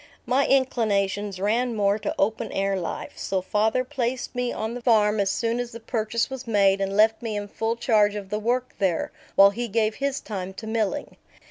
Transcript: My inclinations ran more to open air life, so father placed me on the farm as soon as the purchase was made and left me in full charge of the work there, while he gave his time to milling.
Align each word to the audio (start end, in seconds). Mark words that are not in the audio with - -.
My 0.25 0.47
inclinations 0.47 1.39
ran 1.39 1.75
more 1.75 1.99
to 1.99 2.15
open 2.17 2.51
air 2.53 2.75
life, 2.75 3.13
so 3.19 3.39
father 3.39 3.83
placed 3.83 4.33
me 4.33 4.51
on 4.51 4.73
the 4.73 4.81
farm 4.81 5.19
as 5.19 5.29
soon 5.29 5.59
as 5.59 5.73
the 5.73 5.79
purchase 5.79 6.27
was 6.27 6.47
made 6.47 6.81
and 6.81 6.97
left 6.97 7.21
me 7.21 7.35
in 7.37 7.47
full 7.47 7.75
charge 7.75 8.15
of 8.15 8.29
the 8.31 8.39
work 8.39 8.73
there, 8.79 9.11
while 9.35 9.51
he 9.51 9.67
gave 9.67 9.93
his 9.97 10.19
time 10.19 10.55
to 10.55 10.65
milling. 10.65 11.17